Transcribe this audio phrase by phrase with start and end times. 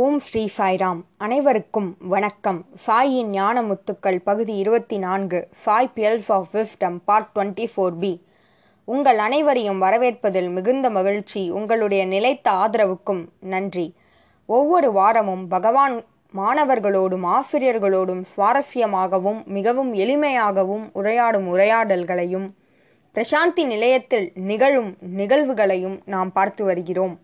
[0.00, 1.00] ஓம் ஸ்ரீ சாய்ராம்.
[1.16, 2.66] அனைவருக்கும் வணக்கம்.
[2.86, 8.24] சாயின் ஞான முத்துக்கள் பகுதி இருபத்தி நான்கு Sai pearls of wisdom part twenty four B.
[8.84, 11.50] உங்கள் அனைவரையும் வரவேற்பதில் மிகுந்த மகிழ்ச்சி.
[11.50, 13.94] உங்களுடைய நிலைத்த ஆதரவுக்கும் நன்றி.
[14.46, 16.04] ஒவ்வொரு வாரமும் பகவான்
[16.36, 22.54] மாணவர்களோடும் ஆசிரியர்களோடும் சுவாரஸ்யமாகவும் மிகவும் எளிமையாகவும் உரையாடும் உரையாடல்களையும்
[23.14, 27.20] பிரசாந்தி நிலையத்தில் நிகழும் நிகழ்வுகளையும் நாம் பார்த்து வருகிறோம்.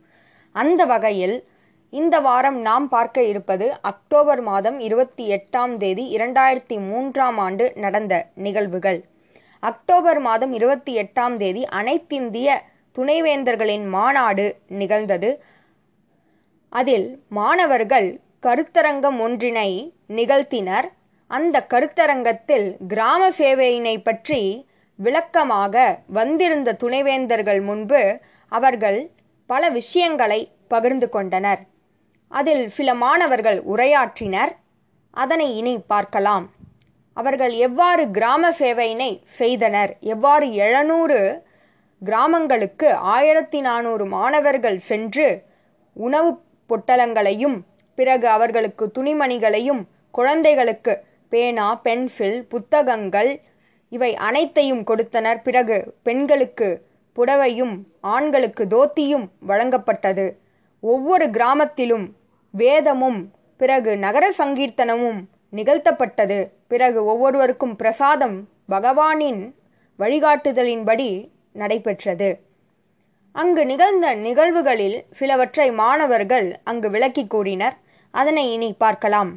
[0.53, 1.53] அந்த வகையில்
[2.01, 8.15] இந்த வாரம் நாம் பார்க்க இருப்பது அக்டோபர் மாதம் இருபத்தி எட்டாம் தேதி இரண்டாயிரத்தி மூன்றாம் ஆண்டு நடந்த
[8.45, 8.99] நிகழ்வுகள்.
[9.63, 12.57] அக்டோபர் மாதம் இருபத்தி எட்டாம் தேதி அனைத்திந்திய
[12.97, 14.47] துணைவேந்தர்களின் மாநாடு
[14.81, 15.31] நிகழ்ந்தது.
[16.69, 17.07] அதில்
[17.39, 18.09] மாணவர்கள்
[18.47, 19.71] கருத்தரங்கம் ஒன்றினை
[20.19, 20.89] நிகழ்த்தினர்.
[21.31, 24.41] அந்த கருத்தரங்கத்தில் கிராம சேவையினை பற்றி
[24.99, 25.85] விளக்கமாக
[26.19, 28.03] வந்திருந்த துணைவேந்தர்கள் முன்பு
[28.53, 28.99] அவர்கள்
[29.51, 31.63] பல விஷயங்களை பகிர்ந்து கொண்டனர்.
[32.29, 34.53] அதில் சில மாணவர்கள் உரையாற்றினர்.
[35.11, 36.51] அதனை இனி பார்க்கலாம்.
[37.13, 39.97] அவர்கள் எவ்வாறு கிராம சேவையினை செய்தனர்?
[40.01, 41.43] எவ்வாறு எழுநூறு
[42.05, 45.43] கிராமங்களுக்கு ஆயிரத்தி நானூறு மாணவர்கள் சென்று
[45.93, 47.61] உணவு பொட்டலங்களையும்
[47.95, 53.41] பிறகு அவர்களுக்கு துணிமணிகளையும் குழந்தைகளுக்கு பேனா பென்சில் புத்தகங்கள்
[53.89, 55.43] இவை அனைத்தையும் கொடுத்தனர்.
[55.43, 60.35] பிறகு பெண்களுக்கு புடவையும் ஆண்களுக்கு தோத்தியும் வழங்கப்பட்டது.
[60.81, 62.15] ஒவ்வொரு கிராமத்திலும்
[62.61, 63.21] வேதமும்
[63.57, 65.21] பிறகு நகர சங்கீர்த்தனமும்
[65.53, 66.49] நிகழ்த்தப்பட்டது.
[66.69, 69.41] பிறகு ஒவ்வொருவருக்கும் பிரசாதம் பகவானின்
[69.99, 72.29] வழிகாட்டுதலின்படி நடைபெற்றது.
[73.33, 77.77] அங்கு நிகழ்ந்த நிகழ்வுகளில் சிலவற்றை மாணவர்கள் அங்கு விளக்கி கூறினர்.
[78.11, 79.37] அதனை இனி பார்க்கலாம்.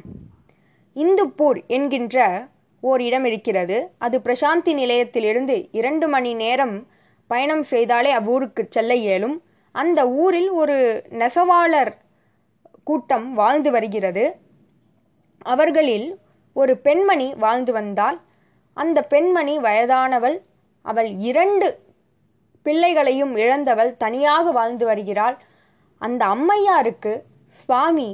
[0.96, 2.46] இந்துப்பூர் என்கின்ற
[2.80, 3.90] ஓர் இடம் இருக்கிறது.
[3.98, 6.86] அது பிரசாந்தி நிலையத்திலிருந்து இரண்டு மணி நேரம்
[7.26, 9.42] பயணம் செய்தாலே அவ்வூருக்கு செல்ல இயலும்.
[9.72, 11.92] அந்த ஊரில் ஒரு நெசவாளர்
[12.88, 14.24] கூட்டம் வாழ்ந்து வருகிறது.
[15.54, 16.08] அவர்களில்
[16.56, 18.18] ஒரு பெண்மணி வாழ்ந்து வந்தால்
[18.76, 20.36] அந்த பெண்மணி வயதானவள்.
[20.84, 21.66] அவள் இரண்டு
[22.66, 25.36] பிள்ளைகளையும் இழந்தவள் தனியாக வாழ்ந்து வருகிறாள்.
[26.02, 27.12] அந்த அம்மையாருக்கு
[27.60, 28.08] சுவாமி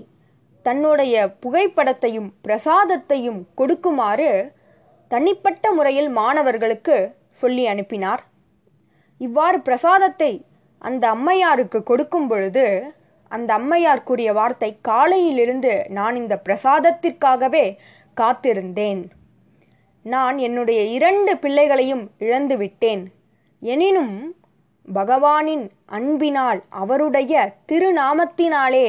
[0.67, 4.31] தன்னுடைய புகைப்படத்தையும் பிரசாதத்தையும் கொடுக்குமாறு
[5.11, 6.97] தனிப்பட்ட முறையில் மாணவர்களுக்கு
[7.43, 8.23] சொல்லி அனுப்பினார்.
[9.21, 10.33] இவ்வாறு பிரசாதத்தை
[10.83, 12.67] அந்த அம்மையாருக்கு கொடுக்கும் பொழுது
[13.35, 17.67] அந்த அம்மையார் கூறிய வார்த்தை காலையிலிருந்து நான் இந்த பிரசாதத்திற்காகவே
[18.21, 19.03] காத்திருந்தேன்.
[20.05, 23.03] நான் என்னுடைய இரண்டு பிள்ளைகளையும் இழந்து விட்டேன்.
[23.63, 24.17] எனினும்
[24.89, 27.35] பகவானின் அன்பினால் அவருடைய
[27.69, 28.89] திருநாமத்தினாலே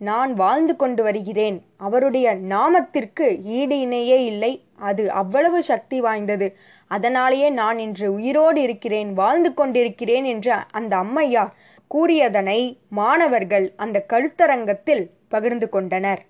[0.00, 1.56] நான் வாழ்ந்து கொண்டு வருகிறேன்.
[1.76, 3.26] அவருடைய நாமத்திற்கு
[3.58, 4.52] ஈடு இணையே இல்லை.
[4.88, 6.46] அது அவ்வளவு சக்தி வாய்ந்தது.
[6.90, 11.52] அதனாலேயே நான் இன்று உயிரோடு இருக்கிறேன் வாழ்ந்து கொண்டிருக்கிறேன் என்று அந்த அம்மையார்
[11.90, 12.60] கூறியதனை
[12.98, 16.22] மாணவர்கள் அந்த கருத்தரங்கத்தில் பகிர்ந்து கொண்டனர்.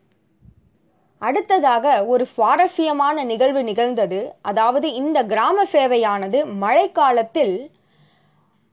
[1.22, 4.20] அடுத்ததாக ஒரு சுவாரஸ்யமான நிகழ்வு நிகழ்ந்தது.
[4.50, 7.54] அதாவது இந்த கிராம சேவையானது மழைக்காலத்தில்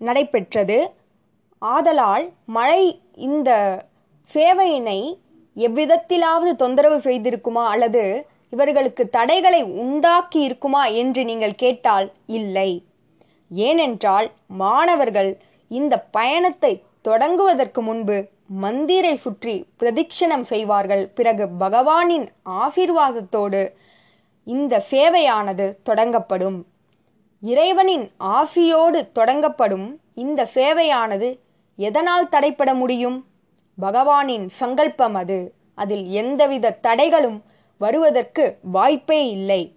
[0.01, 0.77] நடைபெற்றது.
[1.61, 2.25] ஆதலால்
[2.57, 2.83] மழை
[3.27, 3.49] இந்த
[4.35, 4.99] சேவையினை
[5.55, 8.03] எவ்விதத்திலாவது தொந்தரவு செய்திருக்குமா அல்லது
[8.49, 12.07] இவர்களுக்கு தடைகளை உண்டாக்கி இருக்குமா என்று நீங்கள் கேட்டால்
[12.39, 12.69] இல்லை.
[13.51, 15.31] ஏனென்றால் மாணவர்கள்
[15.67, 21.11] இந்த பயணத்தை தொடங்குவதற்கு முன்பு மந்திரை சுற்றி பிரதிக்ஷணம் செய்வார்கள்.
[21.15, 23.73] பிறகு பகவானின் ஆசீர்வாதத்தோடு
[24.43, 26.63] இந்த சேவையானது தொடங்கப்படும்.
[27.41, 31.39] இறைவனின் ஆசியோடு தொடங்கப்படும் இந்த சேவையானது
[31.75, 33.25] எதனால் தடைப்பட முடியும்?
[33.81, 35.53] பகவானின் சங்கல்பம் அது.
[35.75, 37.41] அதில் எந்தவித தடைகளும்
[37.77, 39.75] வருவதற்கு வாய்ப்பே இல்லை.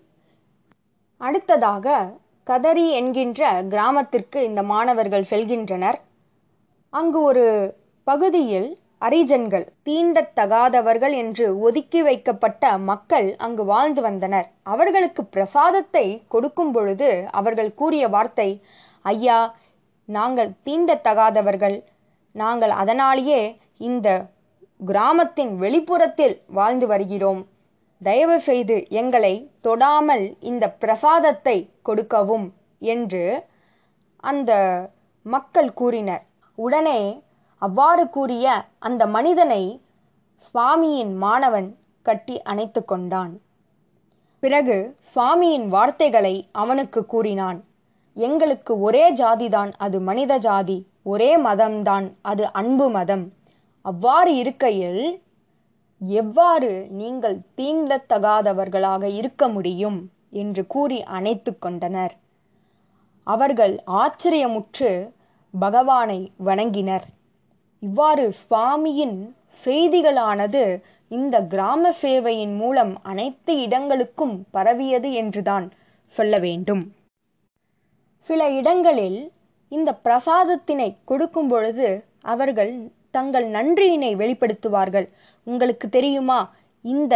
[1.16, 2.10] அடுத்ததாக
[2.46, 3.40] கதரி என்கின்ற
[3.72, 5.98] கிராமத்திற்கு இந்த மாணவர்கள் செல்கின்றனர்.
[6.92, 7.44] அங்கு ஒரு
[8.06, 8.68] பகுதியில்
[9.08, 14.48] அரிஜன்கள் தீண்டத்தகாதவர்கள் என்று ஒதுக்கி வைக்கப்பட்ட மக்கள் அங்கு வாழ்ந்து வந்தனர்.
[14.62, 18.48] அவர்களுக்கு பிரசாதத்தை கொடுக்கும் பொழுது அவர்கள் கூறிய வார்த்தை
[19.14, 19.38] ஐயா
[20.08, 21.78] நாங்கள் தீண்டத்தகாதவர்கள்.
[22.34, 23.40] நாங்கள் அதனாலேயே
[23.90, 24.08] இந்த
[24.90, 27.40] கிராமத்தின் வெளிப்புறத்தில் வாழ்ந்து வருகிறோம்.
[28.02, 29.34] தயவு செய்து எங்களை
[29.66, 32.46] தொடாமல் இந்த பிரசாதத்தை கொடுக்கவும்
[32.92, 33.24] என்று
[34.30, 34.52] அந்த
[35.26, 36.24] மக்கள் கூறினர்.
[36.58, 37.00] உடனே
[37.62, 38.46] அவ்வாறு கூறிய
[38.78, 39.62] அந்த மனிதனை
[40.44, 41.68] சுவாமியின் மாணவன்
[42.06, 43.32] கட்டி அணைத்து கொண்டான்.
[44.42, 44.76] பிறகு
[45.10, 47.58] சுவாமியின் வார்த்தைகளை அவனுக்கு கூறினான்.
[48.16, 53.26] எங்களுக்கு ஒரே ஜாதிதான் அது மனித ஜாதி ஒரே மதம்தான் அது அன்பு மதம்.
[53.84, 55.02] அவ்வாறு இருக்கையில்
[56.00, 59.98] எவ்வாறு நீங்கள் தீண்டத்தகாதவர்களாக இருக்க முடியும்
[60.30, 62.14] என்று கூறி அணைத்து கொண்டனர்.
[63.26, 64.90] அவர்கள் ஆச்சரியமுற்று
[65.54, 67.06] பகவானை வணங்கினர்.
[67.82, 69.18] இவ்வாறு சுவாமியின்
[69.64, 70.64] செய்திகளானது
[71.08, 75.66] இந்த கிராம சேவையின் மூலம் அனைத்து இடங்களுக்கும் பரவியது என்றுதான்
[76.16, 76.82] சொல்ல வேண்டும்.
[78.18, 79.32] சில இடங்களில்
[79.68, 81.88] இந்த பிரசாதத்தினை கொடுக்கும் பொழுது
[82.20, 82.72] அவர்கள்
[83.10, 85.06] தங்கள் நன்றியினை வெளிப்படுத்துவார்கள்.
[85.46, 86.40] உங்களுக்கு தெரியுமா?
[86.84, 87.14] இந்த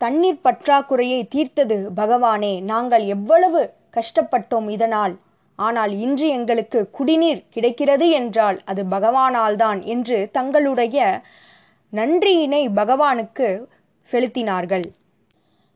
[0.00, 2.54] தண்ணீர் பற்றாக்குறையை தீர்த்தது பகவானே.
[2.62, 3.60] நாங்கள் எவ்வளவு
[3.98, 5.14] கஷ்டப்பட்டோம் இதனால்.
[5.58, 10.98] ஆனால் இன்று எங்களுக்கு குடிநீர் கிடைக்கிறது என்றால் அது பகவானால் தான் என்று தங்களுடைய
[11.92, 13.48] நன்றியினை பகவானுக்கு
[14.10, 14.86] செலுத்தினார்கள்.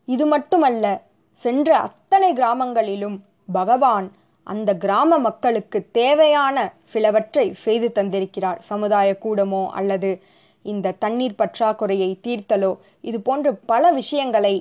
[0.04, 0.84] இது மட்டுமல்ல
[1.44, 3.16] சென்ற அத்தனை கிராமங்களிலும்
[3.52, 4.06] பகவான்
[4.46, 8.58] அந்த கிராம மக்களுக்கு தேவையான சிலவற்றை செய்து தந்திருக்கிறார்.
[8.60, 10.10] சமுதாய கூடமோ அல்லது
[10.64, 14.54] இந்த தண்ணீர் பற்றாக்குறையை தீர்த்தலோ இது போன்ற பல விஷயங்களை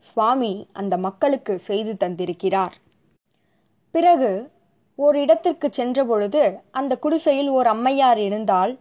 [0.00, 2.74] சுவாமி அந்த மக்களுக்கு செய்து தந்திருக்கிறார்.
[3.94, 4.30] பிறகு
[4.98, 8.72] ஒரு இடத்திற்கு சென்றபொழுது அந்த குடிசையில் ஓர் அம்மையார் இருந்தால்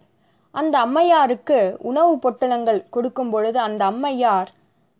[0.53, 4.49] அந்த அம்மையாருக்கு உணவு பொட்டலங்கள் கொடுக்கும் பொழுது அந்த அம்மையார்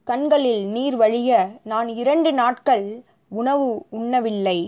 [0.07, 1.31] கண்களில் நீர் வழிய
[1.63, 2.85] நான் இரண்டு நாட்கள்
[3.31, 4.59] உணவு உண்ணவில்லை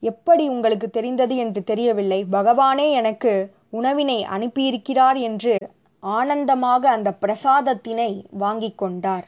[0.00, 2.26] எப்படி உங்களுக்கு தெரிந்தது என்று தெரியவில்லை.
[2.32, 5.56] பகவானே எனக்கு உணவினை அனுப்பியிருக்கிறார் என்று
[6.00, 9.26] ஆனந்தமாக அந்த பிரசாதத்தினை வாங்கிக் கொண்டார்.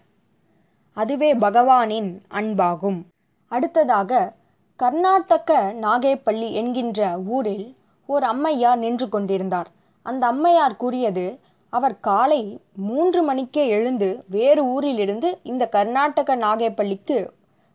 [0.97, 3.01] அதுவே பகவானின் அன்பாகும்.
[3.49, 4.33] அடுத்ததாக
[4.77, 7.77] கர்நாடக நாகேப்பள்ளி என்கின்ற ஊரில்
[8.07, 9.69] ஓர் அம்மையார் நின்று கொண்டிருந்தார்.
[10.03, 11.39] அந்த அம்மையார் கூறியது
[11.71, 17.19] அவர் காலை மூன்று மணிக்கே எழுந்து வேறு ஊரிலிருந்து இந்த கர்நாடக நாகேப்பள்ளிக்கு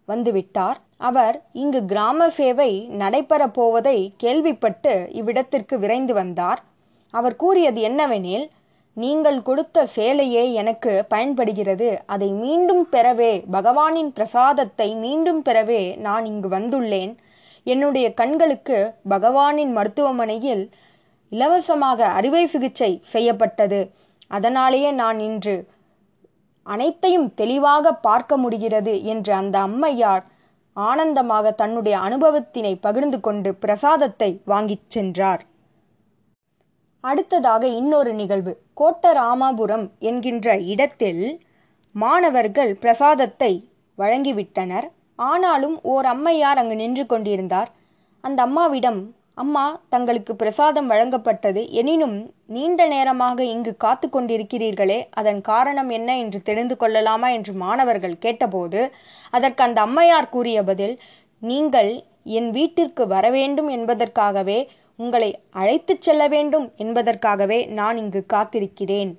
[0.07, 0.77] வந்துவிட்டார்.
[0.97, 6.63] அவர் இங்கு கிராம சேவை நடைபெறப் போவதை கேள்விப்பட்டு இவ்விடத்திற்கு விரைந்து வந்தார்.
[7.13, 8.45] அவர் கூறியது என்னவெனில்
[8.93, 11.89] நீங்கள் கொடுத்த சேலையே எனக்கு பயன்படுகிறது.
[12.05, 17.13] அதை மீண்டும் பெறவே பகவானின் பிரசாதத்தை மீண்டும் பெறவே நான் இங்கு வந்துள்ளேன்.
[17.63, 20.69] என்னுடைய கண்களுக்கு பகவானின் மருத்துவமனையில்
[21.29, 23.91] இலவசமாக அறுவை சிகிச்சை செய்யப்பட்டது.
[24.27, 25.67] அதனாலேயே நான் இன்று
[26.63, 30.25] அனைத்தையும் தெளிவாக பார்க்க முடிகிறது என்று அந்த அம்மையார்
[30.77, 35.45] ஆனந்தமாக தன்னுடைய அனுபவத்தினை பகிர்ந்து கொண்டு பிரசாதத்தை வாங்கிச் சென்றார்.
[36.99, 38.61] அடுத்ததாக இன்னொரு நிகழ்வு.
[38.77, 41.45] கோட்டராமாபுரம் என்கின்ற இடத்தில்
[41.91, 44.87] மாணவர்கள் பிரசாதத்தை வழங்கிவிட்டனர்.
[45.15, 47.71] ஆனாலும் ஓர் அம்மையார் அங்கு நின்று கொண்டிருந்தார்.
[48.21, 49.63] அந்த அம்மாவிடம் அம்மா
[49.93, 51.61] தங்களுக்கு பிரசாதம் வழங்கப்பட்டது.
[51.69, 58.81] எனினும் நீண்ட நேரமாக இங்கு காத்து கொண்டிருக்கிறீர்களே அதன் காரணம் என்ன என்று தெரிந்து கொள்ளலாமா என்று மாணவர்கள் கேட்டபோது
[59.31, 60.95] அதற்கு அந்த அம்மையார் கூறிய பதில்
[61.41, 61.91] நீங்கள்
[62.23, 64.59] என் வீட்டிற்கு வர வேண்டும் என்பதற்காகவே
[64.95, 69.11] உங்களை அழைத்துச் செல்ல வேண்டும் என்பதற்காகவே நான் இங்கு காத்திருக்கிறேன்.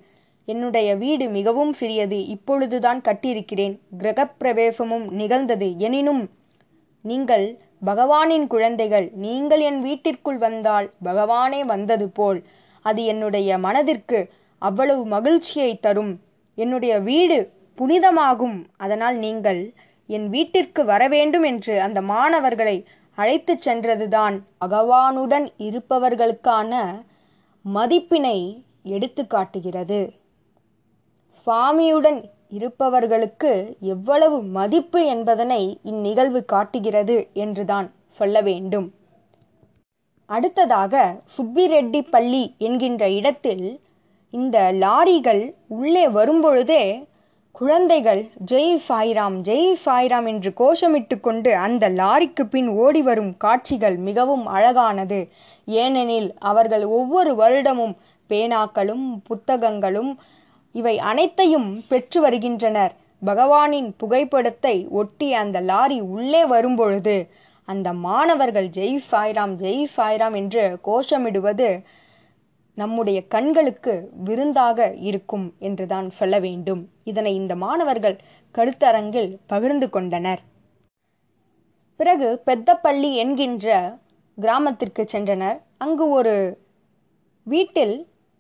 [0.48, 3.74] என்னுடைய வீடு மிகவும் சிறியது இப்பொழுதுதான் கட்டியிருக்கிறேன்.
[3.98, 5.68] கிரகப்பிரவேசமும் நிகழ்ந்தது.
[5.78, 6.22] எனினும்
[7.04, 7.46] நீங்கள்
[7.86, 12.42] பகவானின் குழந்தைகள் நீங்கள் என் வீட்டிற்குள் வந்தால் பகவானே வந்தது போல்.
[12.82, 16.20] அது என்னுடைய மனதிற்கு அவ்வளவு மகிழ்ச்சியை தரும்.
[16.54, 18.64] என்னுடைய வீடு புனிதமாகும்.
[18.76, 19.72] அதனால் நீங்கள்
[20.06, 22.84] என் வீட்டிற்கு வர வேண்டும் என்று அந்த மாணவர்களை
[23.14, 24.42] அழைத்துச் சென்றதுதான்.
[24.64, 26.72] பகவானுடன் இருப்பவர்களுக்கான
[27.74, 30.12] மதிப்பினை எடுத்து காட்டுகிறது.
[31.46, 38.92] சுவாமியுடன் இருப்பவர்களுக்கு எவ்வளவு மதிப்பு என்பதனை இந்நிகழ்வு காட்டுகிறது என்றுதான் சொல்ல வேண்டும்.
[40.26, 40.94] அடுத்ததாக
[41.36, 43.80] சுப்பிரெட்டி பள்ளி என்கின்ற இடத்தில்
[44.30, 47.06] இந்த லாரிகள் உள்ளே வரும்பொழுதே
[47.52, 54.46] குழந்தைகள் ஜெய் சாய்ராம் ஜெய் சாய்ராம் என்று கோஷமிட்டு கொண்டு அந்த லாரிக்கு பின் ஓடி வரும் காட்சிகள் மிகவும்
[54.46, 55.28] அழகானது.
[55.64, 57.94] ஏனெனில் அவர்கள் ஒவ்வொரு வருடமும்
[58.30, 60.18] பேனாக்களும் புத்தகங்களும்
[60.74, 62.92] இவை அனைத்தையும் பெற்று வருகின்றனர்.
[63.24, 67.16] பகவானின் புகைப்படத்தை ஒட்டி அந்த லாரி உள்ளே வரும்பொழுது
[67.68, 71.82] அந்த மாணவர்கள் ஜெய் சாய்ராம் ஜெய் சாய்ராம் என்று கோஷமிடுவது
[72.74, 73.94] நம்முடைய கண்களுக்கு
[74.24, 76.82] விருந்தாக இருக்கும் என்றுதான் சொல்ல வேண்டும்.
[77.04, 78.16] இதனை இந்த மாணவர்கள்
[78.54, 80.42] கருத்தரங்கில் பகிர்ந்து கொண்டனர்.
[81.96, 83.96] பிறகு பெத்தப்பள்ளி என்கின்ற
[84.38, 85.58] கிராமத்திற்கு சென்றனர்.
[85.78, 86.36] அங்கு ஒரு
[87.46, 87.96] வீட்டில்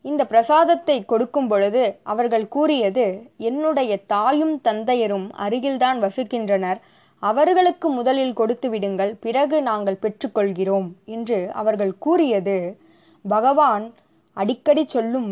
[0.08, 3.06] இந்த பிரசாதத்தை கொடுக்கும் பொழுது அவர்கள் கூறியது
[3.48, 6.80] என்னுடைய தாயும் தந்தையரும் அருகில்தான் வசிக்கின்றனர்.
[7.22, 12.58] அவர்களுக்கு முதலில் கொடுத்து விடுங்கள் பிறகு நாங்கள் பெற்றுக்கொள்கிறோம் என்று அவர்கள் கூறியது.
[13.24, 13.86] பகவான்
[14.36, 15.30] அடிக்கடி சொல்லும்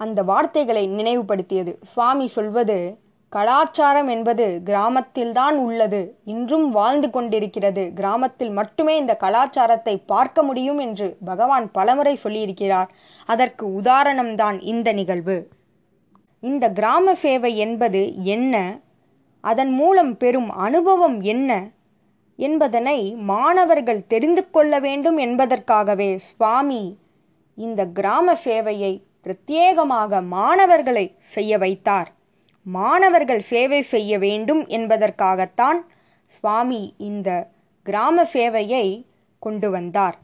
[0.00, 1.72] அந்த வார்த்தைகளை நினைவுபடுத்தியது.
[1.92, 2.78] சுவாமி சொல்வது
[3.28, 6.18] கலாச்சாரம் என்பது கிராமத்தில்தான் உள்ளது.
[6.24, 7.92] இன்றும் வாழ்ந்து கொண்டிருக்கிறது.
[7.94, 12.86] கிராமத்தில் மட்டுமே இந்த கலாச்சாரத்தை பார்க்க முடியும் என்று பகவான் பலமுறை சொல்லியிருக்கிறார்.
[13.26, 15.50] அதற்கு உதாரணம்தான் இந்த நிகழ்வு.
[16.40, 18.78] இந்த கிராம சேவை என்பது என்ன?
[19.40, 21.68] அதன் மூலம் பெறும் அனுபவம் என்ன?
[22.36, 26.98] என்பதனை மாணவர்கள் தெரிந்து கொள்ள வேண்டும் என்பதற்காகவே சுவாமி
[27.54, 32.10] இந்த கிராம சேவையை பிரத்யேகமாக மாணவர்களை செய்ய வைத்தார்.
[32.66, 35.80] மாணவர்கள் சேவை செய்ய வேண்டும் என்பதற்காகத்தான்
[36.28, 37.48] சுவாமி இந்த
[37.82, 38.86] கிராம சேவையை
[39.38, 40.16] கொண்டு வந்தார்.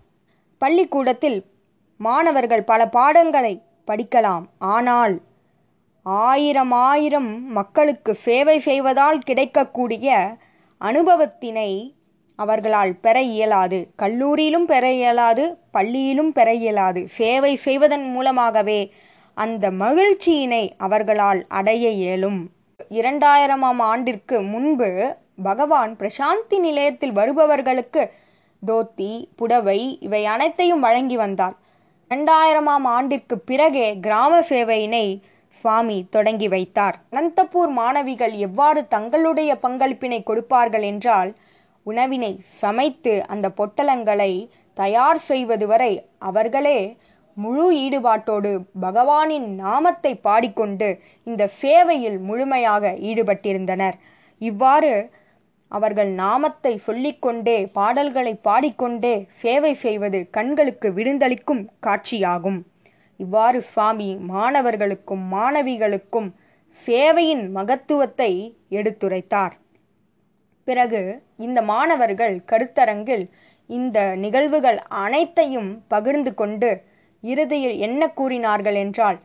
[0.59, 1.45] பள்ளிக்கூடத்தில்
[1.97, 4.45] மாணவர்கள் பல பாடங்களை படிக்கலாம்.
[4.59, 5.15] ஆனால்
[6.03, 10.37] ஆயிரம் ஆயிரம் மக்களுக்கு சேவை செய்வதால் கிடைக்கக்கூடிய
[10.81, 11.71] அனுபவத்தினை
[12.35, 13.79] அவர்களால் பெற இயலாது.
[14.03, 17.07] கல்லூரியிலும் பெற இயலாது பள்ளியிலும் பெற இயலாது.
[17.09, 18.81] சேவை செய்வதன் மூலமாகவே
[19.37, 22.41] அந்த மகிழ்ச்சியினை அவர்களால் அடைய இயலும்.
[22.91, 24.89] இரண்டாயிரமாம் ஆண்டிற்கு முன்பு
[25.43, 28.03] பகவான் பிரசாந்தி நிலையத்தில் வருபவர்களுக்கு
[28.63, 31.57] தோத்தி புடவை இவை அனைத்தையும் வழங்கி வந்தார்.
[32.11, 35.07] இரண்டாயிரமாம் ஆண்டிற்கு பிறகே கிராம சேவையினை
[35.49, 36.97] சுவாமி தொடங்கி வைத்தார்.
[37.11, 41.31] அனந்தபூர் மாணவிகள் எவ்வாறு தங்களுடைய பங்களிப்பினை கொடுப்பார்கள் என்றால்
[41.87, 44.33] உணவினை சமைத்து அந்த பொட்டலங்களை
[44.75, 46.79] தயார் செய்வது வரை அவர்களே
[47.37, 48.51] முழு ஈடுபாட்டோடு
[48.85, 50.89] பகவானின் நாமத்தை பாடிக்கொண்டு
[51.25, 53.97] இந்த சேவையில் முழுமையாக ஈடுபட்டிருந்தனர்.
[54.41, 54.93] இவ்வாறு
[55.71, 62.61] அவர்கள் நாமத்தை சொல்லிக்கொண்டே பாடல்களை பாடிக்கொண்டே சேவை செய்வது கண்களுக்கு விருந்தளிக்கும் காட்சியாகும்.
[63.21, 66.29] இவ்வாறு சுவாமி மாணவர்களுக்கும் மாணவிகளுக்கும்
[66.81, 68.31] சேவையின் மகத்துவத்தை
[68.79, 69.55] எடுத்துரைத்தார்.
[70.69, 71.03] பிறகு
[71.47, 73.25] இந்த மாணவர்கள் கருத்தரங்கில்
[73.71, 76.71] இந்த நிகழ்வுகள் அனைத்தையும் பகிர்ந்து கொண்டு
[77.23, 79.19] இறுதியில் என்ன கூறினார்கள் என்றால்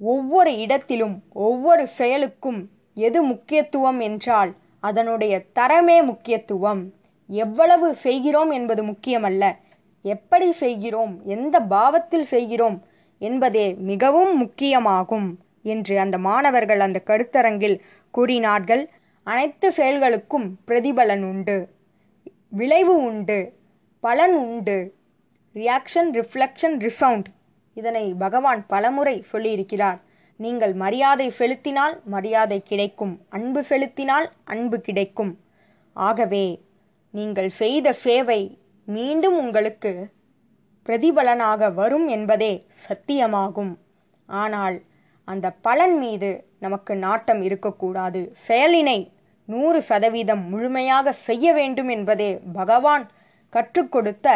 [0.00, 2.60] ஒவ்வொரு இடத்திலும் ஒவ்வொரு செயலுக்கும்
[2.94, 4.50] எது முக்கியத்துவம் என்றால்
[4.80, 6.82] அதனுடைய தரமே முக்கியத்துவம்.
[7.28, 9.44] எவ்வளவு செய்கிறோம் என்பது முக்கியமல்ல.
[10.04, 12.76] எப்படி செய்கிறோம் எந்த பாவத்தில் செய்கிறோம்
[13.18, 15.28] என்பதே மிகவும் முக்கியமாகும்
[15.62, 17.76] என்று அந்த மாணவர்கள் அந்த கருத்தரங்கில்
[18.10, 18.82] கூறினார்கள்.
[19.26, 21.56] அனைத்து செயல்களுக்கும் பிரதிபலன் உண்டு
[22.48, 23.38] விளைவு உண்டு
[24.00, 24.78] பலன் உண்டு.
[25.54, 27.28] ரியாக்ஷன் ரிஃப்ளெக்ஷன் ரிசவுண்ட்
[27.76, 29.98] இதனை பகவான் பலமுறை சொல்லியிருக்கிறார்.
[30.40, 33.14] நீங்கள் மரியாதை செலுத்தினால் மரியாதை கிடைக்கும்.
[33.28, 35.32] அன்பு செலுத்தினால் அன்பு கிடைக்கும்.
[35.96, 36.46] ஆகவே
[37.14, 38.40] நீங்கள் செய்த சேவை
[38.88, 39.92] மீண்டும் உங்களுக்கு
[40.86, 42.52] பிரதிபலனாக வரும் என்பதே
[42.86, 43.72] சத்தியமாகும்.
[44.28, 44.76] ஆனால்
[45.28, 46.30] அந்த பலன் மீது
[46.64, 48.20] நமக்கு நாட்டம் இருக்கக்கூடாது.
[48.48, 48.98] செயலினை
[49.48, 53.04] நூறு சதவீதம் முழுமையாக செய்ய வேண்டும் என்பதே பகவான்
[53.52, 54.28] கற்றுக் கொடுத்த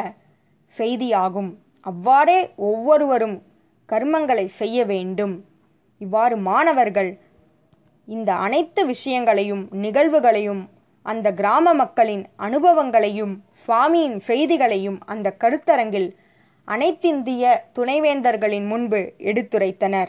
[0.77, 1.55] செய்தியாகும்.
[1.81, 3.43] அவ்வாறே ஒவ்வொருவரும்
[3.89, 5.45] கர்மங்களை செய்ய வேண்டும்.
[5.99, 7.19] இவ்வாறு மாணவர்கள்
[8.07, 10.69] இந்த அனைத்து விஷயங்களையும் நிகழ்வுகளையும்
[11.03, 16.15] அந்த கிராம மக்களின் அனுபவங்களையும் சுவாமியின் செய்திகளையும் அந்த கருத்தரங்கில்
[16.69, 17.45] அனைத்திந்திய
[17.75, 20.09] துணைவேந்தர்களின் முன்பு எடுத்துரைத்தனர்.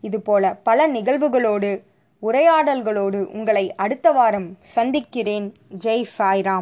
[0.00, 1.82] இதுபோல பல நிகழ்வுகளோடு
[2.22, 5.54] உரையாடல்களோடு உங்களை அடுத்த வாரம் சந்திக்கிறேன்.
[5.84, 6.58] ஜெய் சாய்ராம்.